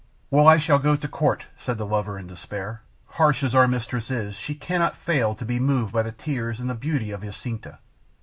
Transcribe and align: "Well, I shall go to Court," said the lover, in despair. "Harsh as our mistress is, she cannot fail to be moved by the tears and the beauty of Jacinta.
"Well, 0.31 0.47
I 0.47 0.57
shall 0.57 0.79
go 0.79 0.95
to 0.95 1.07
Court," 1.07 1.45
said 1.59 1.77
the 1.77 1.85
lover, 1.85 2.17
in 2.17 2.25
despair. 2.25 2.81
"Harsh 3.05 3.43
as 3.43 3.53
our 3.53 3.67
mistress 3.67 4.09
is, 4.09 4.33
she 4.33 4.55
cannot 4.55 4.97
fail 4.97 5.35
to 5.35 5.45
be 5.45 5.59
moved 5.59 5.93
by 5.93 6.01
the 6.01 6.11
tears 6.11 6.59
and 6.59 6.67
the 6.67 6.73
beauty 6.73 7.11
of 7.11 7.21
Jacinta. 7.21 7.77